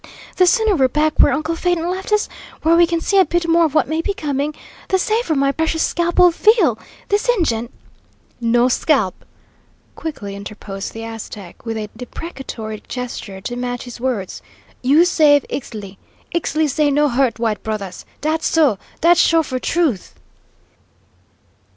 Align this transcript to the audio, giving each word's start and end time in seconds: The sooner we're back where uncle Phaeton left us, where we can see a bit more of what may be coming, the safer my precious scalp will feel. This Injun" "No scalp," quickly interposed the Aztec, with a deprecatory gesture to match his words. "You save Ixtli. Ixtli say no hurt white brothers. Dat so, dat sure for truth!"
The 0.37 0.47
sooner 0.47 0.75
we're 0.75 0.87
back 0.87 1.19
where 1.19 1.31
uncle 1.31 1.55
Phaeton 1.55 1.87
left 1.87 2.11
us, 2.11 2.27
where 2.63 2.75
we 2.75 2.87
can 2.87 3.01
see 3.01 3.19
a 3.19 3.23
bit 3.25 3.47
more 3.47 3.65
of 3.65 3.75
what 3.75 3.87
may 3.87 4.01
be 4.01 4.15
coming, 4.15 4.55
the 4.89 4.97
safer 4.97 5.35
my 5.35 5.51
precious 5.51 5.83
scalp 5.83 6.17
will 6.17 6.31
feel. 6.31 6.79
This 7.09 7.29
Injun" 7.37 7.69
"No 8.55 8.67
scalp," 8.67 9.23
quickly 9.95 10.35
interposed 10.35 10.93
the 10.93 11.03
Aztec, 11.03 11.67
with 11.67 11.77
a 11.77 11.87
deprecatory 11.95 12.81
gesture 12.87 13.41
to 13.41 13.55
match 13.55 13.83
his 13.83 14.01
words. 14.01 14.41
"You 14.81 15.05
save 15.05 15.45
Ixtli. 15.51 15.97
Ixtli 16.35 16.67
say 16.67 16.89
no 16.89 17.07
hurt 17.07 17.37
white 17.37 17.61
brothers. 17.61 18.03
Dat 18.21 18.41
so, 18.41 18.79
dat 19.01 19.19
sure 19.19 19.43
for 19.43 19.59
truth!" 19.59 20.15